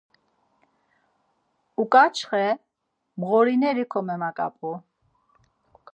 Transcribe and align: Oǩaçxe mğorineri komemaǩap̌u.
Oǩaçxe 1.81 2.45
mğorineri 3.19 3.85
komemaǩap̌u. 3.91 4.71